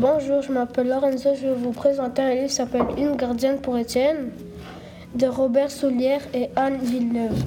Bonjour, 0.00 0.40
je 0.40 0.50
m'appelle 0.50 0.88
Lorenzo. 0.88 1.28
Je 1.34 1.48
vais 1.48 1.54
vous 1.54 1.72
présenter 1.72 2.22
un 2.22 2.30
livre 2.30 2.46
qui 2.46 2.54
s'appelle 2.54 2.86
Une 2.96 3.16
gardienne 3.16 3.58
pour 3.58 3.76
Étienne 3.76 4.30
de 5.14 5.26
Robert 5.26 5.70
Soulière 5.70 6.22
et 6.32 6.48
Anne 6.56 6.78
Villeneuve. 6.78 7.44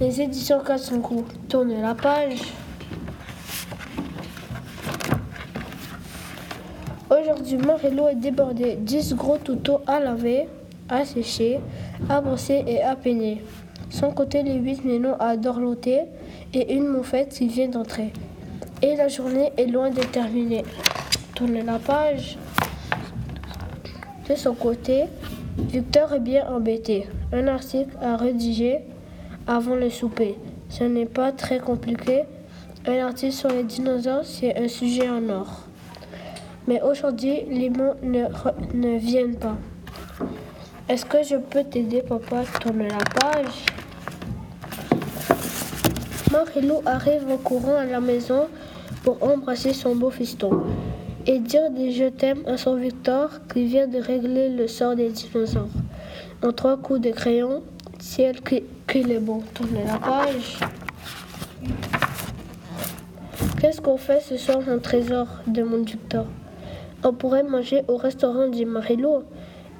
Les 0.00 0.22
éditions 0.22 0.60
Katsunku. 0.60 1.16
Tournez 1.50 1.82
la 1.82 1.94
page. 1.94 2.40
Aujourd'hui, 7.10 7.58
Marilo 7.58 8.08
est 8.08 8.14
débordé. 8.14 8.76
10 8.76 9.12
gros 9.12 9.36
touteaux 9.36 9.82
à 9.86 10.00
laver, 10.00 10.48
à 10.88 11.04
sécher, 11.04 11.60
à 12.08 12.22
brosser 12.22 12.64
et 12.66 12.80
à 12.82 12.96
peigner. 12.96 13.44
Son 13.90 14.12
côté, 14.12 14.42
les 14.42 14.54
8 14.54 14.86
ménons 14.86 15.16
à 15.20 15.36
dorloter 15.36 16.04
et 16.54 16.72
une 16.72 16.88
moufette 16.88 17.34
qui 17.34 17.48
vient 17.48 17.68
d'entrer. 17.68 18.14
Et 18.80 18.96
la 18.96 19.08
journée 19.08 19.52
est 19.58 19.66
loin 19.66 19.90
de 19.90 20.00
terminer. 20.00 20.64
Tournez 21.34 21.62
la 21.62 21.78
page. 21.78 22.36
De 24.28 24.34
son 24.34 24.54
côté, 24.54 25.04
Victor 25.56 26.12
est 26.12 26.20
bien 26.20 26.46
embêté. 26.46 27.08
Un 27.32 27.48
article 27.48 27.96
à 28.02 28.16
rédiger 28.16 28.80
avant 29.46 29.74
le 29.74 29.88
souper. 29.88 30.36
Ce 30.68 30.84
n'est 30.84 31.06
pas 31.06 31.32
très 31.32 31.58
compliqué. 31.58 32.24
Un 32.86 32.98
article 32.98 33.32
sur 33.32 33.48
les 33.48 33.62
dinosaures, 33.62 34.24
c'est 34.24 34.56
un 34.58 34.68
sujet 34.68 35.08
en 35.08 35.26
or. 35.30 35.62
Mais 36.68 36.82
aujourd'hui, 36.82 37.44
les 37.48 37.70
mots 37.70 37.94
ne, 38.02 38.24
ne 38.74 38.98
viennent 38.98 39.36
pas. 39.36 39.56
Est-ce 40.88 41.06
que 41.06 41.22
je 41.22 41.36
peux 41.36 41.64
t'aider, 41.64 42.02
papa? 42.02 42.42
Tourne 42.60 42.82
la 42.82 42.98
page. 43.20 43.66
Marilou 46.30 46.82
arrive 46.84 47.26
en 47.30 47.38
courant 47.38 47.76
à 47.76 47.86
la 47.86 48.00
maison 48.00 48.48
pour 49.02 49.22
embrasser 49.22 49.72
son 49.72 49.96
beau 49.96 50.10
fiston 50.10 50.62
et 51.26 51.38
dire 51.38 51.70
des 51.70 51.92
je 51.92 52.04
t'aime 52.04 52.42
à 52.46 52.56
son 52.56 52.76
Victor 52.76 53.30
qui 53.52 53.64
vient 53.66 53.86
de 53.86 53.98
régler 53.98 54.48
le 54.48 54.66
sort 54.66 54.96
des 54.96 55.10
dinosaures. 55.10 55.68
En 56.42 56.52
trois 56.52 56.76
coups 56.76 57.00
de 57.00 57.10
crayon, 57.10 57.62
ciel 58.00 58.40
qu'il 58.40 59.12
est 59.12 59.20
bon. 59.20 59.42
Tournez 59.54 59.84
la 59.86 59.98
page. 59.98 60.58
Qu'est-ce 63.60 63.80
qu'on 63.80 63.96
fait 63.96 64.20
ce 64.20 64.36
soir 64.36 64.58
en 64.68 64.78
trésor? 64.78 65.28
demande 65.46 65.88
Victor. 65.88 66.26
On 67.04 67.12
pourrait 67.12 67.44
manger 67.44 67.82
au 67.86 67.96
restaurant 67.96 68.48
du 68.48 68.64
Marilou 68.64 69.22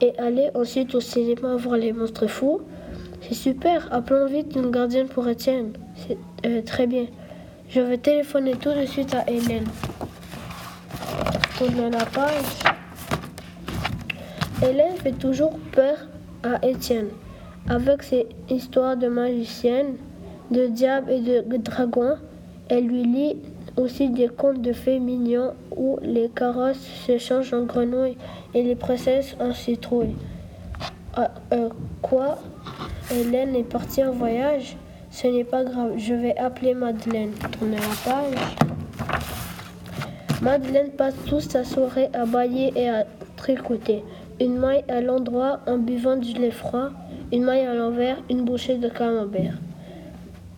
et 0.01 0.17
aller 0.19 0.51
ensuite 0.55 0.95
au 0.95 1.01
cinéma 1.01 1.57
voir 1.57 1.77
les 1.77 1.93
monstres 1.93 2.29
fous. 2.29 2.61
C'est 3.23 3.35
super, 3.35 3.89
appelons 3.93 4.27
vite 4.27 4.55
une 4.55 4.71
gardienne 4.71 5.09
pour 5.09 5.29
Étienne. 5.29 5.73
C'est 5.97 6.19
euh, 6.47 6.63
très 6.63 6.87
bien. 6.87 7.07
Je 7.69 7.81
vais 7.81 7.99
téléphoner 7.99 8.53
tout 8.53 8.73
de 8.73 8.87
suite 8.87 9.15
à 9.15 9.29
Hélène. 9.29 9.65
Tourne 11.59 11.91
la 11.91 12.05
page. 12.07 12.73
Hélène 14.63 14.97
fait 15.03 15.13
toujours 15.13 15.59
peur 15.73 15.97
à 16.43 16.65
Étienne 16.67 17.09
avec 17.69 18.03
ses 18.03 18.27
histoires 18.49 18.97
de 18.97 19.09
magicienne, 19.09 19.97
de 20.51 20.67
diable 20.67 21.11
et 21.11 21.21
de 21.21 21.57
dragon. 21.57 22.17
Elle 22.69 22.87
lui 22.87 23.05
lit 23.05 23.37
aussi 23.77 24.09
des 24.09 24.29
contes 24.29 24.61
de 24.63 24.73
fées 24.73 24.99
mignons 24.99 25.53
où 25.77 25.99
les 26.03 26.29
carrosses 26.29 26.87
se 27.07 27.19
changent 27.19 27.55
en 27.55 27.65
grenouilles 27.65 28.17
et 28.55 28.63
les 28.63 28.77
princesses 28.77 29.37
en 29.41 29.53
citrouilles. 29.53 30.17
Ah, 31.15 31.31
euh, 31.53 31.69
quoi? 32.01 32.39
Hélène 33.11 33.55
est 33.55 33.65
partie 33.65 34.03
en 34.03 34.13
voyage? 34.13 34.77
Ce 35.11 35.27
n'est 35.27 35.45
pas 35.45 35.65
grave, 35.65 35.93
je 35.99 36.15
vais 36.15 36.37
appeler 36.39 36.73
Madeleine. 36.73 37.33
Tournez 37.59 37.77
la 37.77 38.11
page. 38.11 39.42
Madeleine 40.43 40.91
passe 40.91 41.15
toute 41.29 41.43
sa 41.43 41.63
soirée 41.63 42.11
à 42.13 42.27
bailler 42.27 42.73
et 42.75 42.89
à 42.89 43.07
tricoter. 43.37 44.03
Une 44.41 44.59
maille 44.59 44.83
à 44.89 45.01
l'endroit 45.01 45.61
en 45.69 45.79
buvant 45.79 46.17
du 46.17 46.33
lait 46.33 46.51
froid, 46.51 46.89
une 47.33 47.45
maille 47.45 47.65
à 47.65 47.75
l'envers, 47.75 48.17
une 48.29 48.45
bouchée 48.45 48.77
de 48.77 48.89
camembert. 48.89 49.55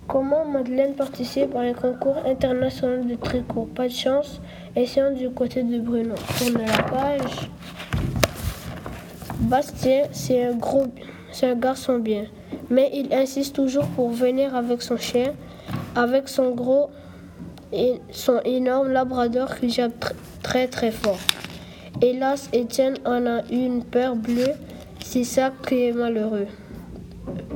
Comment 0.09 0.47
Madeleine 0.47 0.95
participe 0.95 1.55
à 1.55 1.61
un 1.61 1.75
concours 1.75 2.17
international 2.25 3.07
de 3.07 3.15
tricot? 3.17 3.69
Pas 3.75 3.89
de 3.89 3.93
chance, 3.93 4.41
essayons 4.75 5.13
du 5.13 5.29
côté 5.29 5.63
de 5.63 5.79
Bruno. 5.79 6.15
Tourne 6.39 6.63
la 6.65 6.83
page. 6.85 7.51
Bastien, 9.41 10.05
c'est 10.13 10.47
un 10.47 10.55
gros, 10.55 10.87
c'est 11.31 11.51
un 11.51 11.57
garçon 11.57 11.99
bien, 11.99 12.25
mais 12.71 12.91
il 12.95 13.13
insiste 13.13 13.55
toujours 13.55 13.87
pour 13.89 14.09
venir 14.09 14.57
avec 14.57 14.81
son 14.81 14.97
chien, 14.97 15.35
avec 15.95 16.29
son 16.29 16.53
gros 16.53 16.89
son 18.11 18.41
énorme 18.45 18.91
labrador 18.93 19.57
qui 19.57 19.71
jappe 19.71 20.15
très 20.43 20.69
très 20.69 20.91
fort. 20.91 21.19
Hélas, 22.03 22.49
Étienne 22.53 22.97
en 23.05 23.27
a 23.27 23.43
une 23.51 23.85
peur 23.85 24.17
bleue, 24.17 24.53
c'est 25.05 25.25
ça 25.25 25.53
qui 25.67 25.85
est 25.85 25.93
malheureux. 25.93 26.47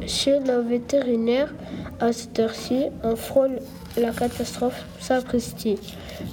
Chez 0.07 0.39
le 0.41 0.61
vétérinaire, 0.61 1.53
à 2.01 2.13
cette 2.13 2.39
heure-ci, 2.39 2.87
on 3.03 3.17
frôle 3.17 3.59
la 3.97 4.11
catastrophe 4.13 4.85
sacristie. 5.01 5.79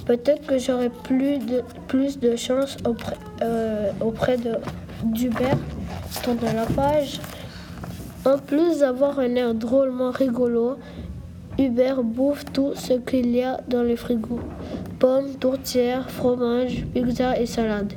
Peut-être 0.06 0.46
que 0.46 0.58
j'aurai 0.58 0.88
plus 0.88 1.38
de, 1.38 1.62
plus 1.88 2.18
de 2.18 2.36
chance 2.36 2.76
auprès, 2.86 3.16
euh, 3.42 3.90
auprès 4.00 4.36
de 4.36 4.52
d'Hubert. 5.04 5.58
La 6.42 6.66
page. 6.66 7.20
En 8.24 8.38
plus 8.38 8.80
d'avoir 8.80 9.20
un 9.20 9.34
air 9.36 9.54
drôlement 9.54 10.10
rigolo, 10.10 10.76
Hubert 11.58 12.02
bouffe 12.02 12.44
tout 12.52 12.72
ce 12.74 12.94
qu'il 12.94 13.34
y 13.34 13.42
a 13.42 13.60
dans 13.68 13.82
le 13.82 13.96
frigo. 13.96 14.40
Pommes, 14.98 15.34
tourtières, 15.40 16.10
fromage, 16.10 16.84
pizza 16.92 17.38
et 17.40 17.46
salade. 17.46 17.94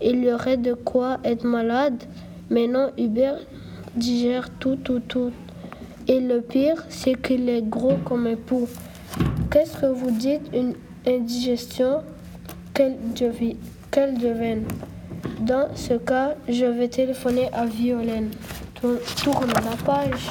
Il 0.00 0.24
y 0.24 0.32
aurait 0.32 0.56
de 0.56 0.72
quoi 0.72 1.18
être 1.22 1.44
malade, 1.44 2.02
mais 2.48 2.66
non, 2.66 2.90
Hubert 2.96 3.38
digère 3.94 4.48
tout, 4.58 4.76
tout, 4.76 5.00
tout. 5.00 5.30
Et 6.08 6.20
le 6.20 6.40
pire, 6.40 6.84
c'est 6.88 7.20
qu'il 7.20 7.48
est 7.48 7.62
gros 7.62 7.96
comme 8.04 8.26
un 8.26 8.36
pou. 8.36 8.66
Qu'est-ce 9.50 9.76
que 9.76 9.86
vous 9.86 10.10
dites 10.10 10.48
Une 10.54 10.74
indigestion? 11.06 12.02
Quelle, 12.74 12.96
quelle 13.90 14.16
devienne 14.16 14.64
Dans 15.40 15.68
ce 15.74 15.94
cas, 15.94 16.34
je 16.48 16.64
vais 16.64 16.88
téléphoner 16.88 17.50
à 17.52 17.66
Violaine. 17.66 18.30
Tourne 18.80 19.48
la 19.48 19.76
page. 19.84 20.30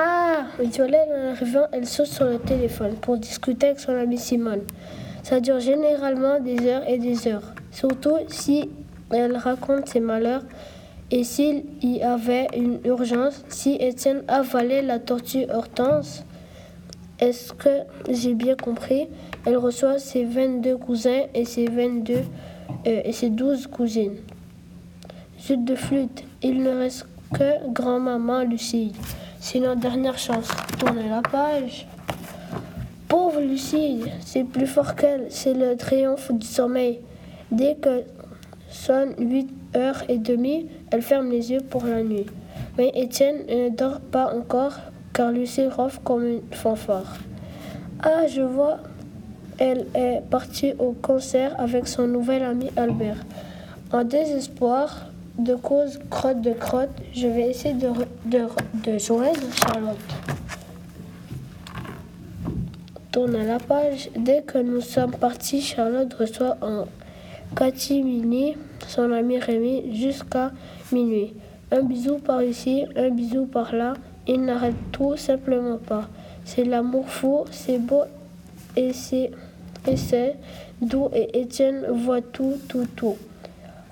Ah 0.00 0.44
en 0.60 1.30
arrivant, 1.32 1.66
elle 1.72 1.84
saute 1.84 2.06
sur 2.06 2.24
le 2.24 2.38
téléphone 2.38 2.94
pour 3.00 3.18
discuter 3.18 3.66
avec 3.66 3.80
son 3.80 3.96
amie 3.96 4.16
Simone. 4.16 4.62
Ça 5.24 5.40
dure 5.40 5.58
généralement 5.58 6.38
des 6.38 6.68
heures 6.68 6.88
et 6.88 6.98
des 6.98 7.26
heures. 7.26 7.52
Surtout 7.72 8.16
si 8.28 8.70
elle 9.10 9.36
raconte 9.36 9.88
ses 9.88 9.98
malheurs 9.98 10.44
et 11.10 11.24
s'il 11.24 11.64
y 11.82 12.00
avait 12.00 12.46
une 12.56 12.78
urgence, 12.84 13.44
si 13.48 13.74
Étienne 13.74 14.22
avalait 14.28 14.82
la 14.82 15.00
tortue 15.00 15.50
Hortense, 15.50 16.24
est-ce 17.18 17.52
que 17.52 17.80
j'ai 18.08 18.34
bien 18.34 18.54
compris? 18.54 19.08
Elle 19.46 19.56
reçoit 19.56 19.98
ses 19.98 20.22
22 20.22 20.76
cousins 20.76 21.22
et 21.34 21.44
ses 21.44 21.64
22 21.64 22.14
euh, 22.14 22.20
et 22.84 23.12
ses 23.12 23.30
12 23.30 23.66
cousines. 23.66 24.18
Zut 25.40 25.64
de 25.64 25.74
flûte, 25.74 26.22
il 26.40 26.62
ne 26.62 26.70
reste 26.70 27.04
que 27.34 27.68
grand-maman 27.72 28.44
Lucie. 28.44 28.92
C'est 29.40 29.60
notre 29.60 29.80
dernière 29.80 30.18
chance. 30.18 30.48
Tournez 30.78 31.08
la 31.08 31.22
page. 31.22 31.86
Pauvre 33.06 33.40
Lucie, 33.40 34.02
c'est 34.20 34.44
plus 34.44 34.66
fort 34.66 34.94
qu'elle, 34.94 35.26
c'est 35.30 35.54
le 35.54 35.76
triomphe 35.76 36.32
du 36.32 36.46
sommeil. 36.46 37.00
Dès 37.50 37.76
que 37.76 38.02
sonne 38.68 39.14
8 39.18 39.48
heures 39.76 40.02
et 40.08 40.18
demie, 40.18 40.66
elle 40.90 41.02
ferme 41.02 41.30
les 41.30 41.52
yeux 41.52 41.60
pour 41.60 41.84
la 41.84 42.02
nuit. 42.02 42.26
Mais 42.76 42.90
Étienne 42.94 43.46
ne 43.48 43.68
dort 43.70 44.00
pas 44.00 44.34
encore 44.34 44.74
car 45.14 45.30
Lucie 45.30 45.66
ronfle 45.66 46.00
comme 46.04 46.26
une 46.26 46.42
fanfare. 46.52 47.16
Ah, 48.02 48.26
je 48.26 48.42
vois, 48.42 48.78
elle 49.58 49.86
est 49.94 50.22
partie 50.30 50.74
au 50.78 50.92
concert 50.92 51.54
avec 51.58 51.88
son 51.88 52.06
nouvel 52.06 52.42
ami 52.42 52.70
Albert. 52.76 53.24
En 53.92 54.04
désespoir 54.04 55.06
de 55.38 55.54
cause 55.54 55.98
crotte 56.10 56.40
de 56.40 56.52
crotte, 56.52 56.90
je 57.14 57.28
vais 57.28 57.50
essayer 57.50 57.74
de, 57.74 57.88
de, 58.26 58.98
joindre 58.98 59.40
Charlotte. 59.54 59.96
Tourne 63.12 63.36
à 63.36 63.44
la 63.44 63.58
page. 63.58 64.10
Dès 64.16 64.42
que 64.42 64.58
nous 64.58 64.80
sommes 64.80 65.12
partis, 65.12 65.62
Charlotte 65.62 66.12
reçoit 66.14 66.56
en 66.60 66.86
catimini 67.56 68.56
son 68.86 69.12
ami 69.12 69.38
Rémi 69.38 69.96
jusqu'à 69.96 70.50
minuit. 70.92 71.34
Un 71.70 71.82
bisou 71.82 72.18
par 72.18 72.42
ici, 72.42 72.84
un 72.96 73.10
bisou 73.10 73.46
par 73.46 73.74
là. 73.74 73.94
Il 74.26 74.44
n'arrête 74.44 74.76
tout 74.92 75.16
simplement 75.16 75.78
pas. 75.78 76.08
C'est 76.44 76.64
l'amour 76.64 77.08
fou, 77.08 77.44
c'est 77.50 77.78
beau 77.78 78.02
et 78.76 78.92
c'est 78.92 79.30
doux 80.80 81.08
et 81.14 81.40
Étienne 81.40 81.86
voit 81.90 82.20
tout, 82.20 82.54
tout, 82.68 82.86
tout. 82.94 83.16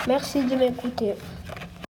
Merci 0.07 0.43
de 0.45 0.55
m'écouter. 0.55 1.15